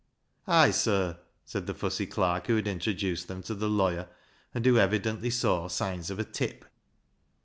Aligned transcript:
"I, 0.63 0.71
sir," 0.71 1.19
said 1.45 1.67
the 1.67 1.75
fussy 1.75 2.07
clerk 2.07 2.47
who 2.47 2.55
had 2.55 2.65
intro 2.65 2.91
duced 2.91 3.27
them 3.27 3.43
to 3.43 3.53
the 3.53 3.69
lawyer, 3.69 4.09
and 4.51 4.65
who 4.65 4.79
evidently 4.79 5.29
saw 5.29 5.67
signs 5.67 6.09
of 6.09 6.17
a 6.17 6.23
tip. 6.25 6.65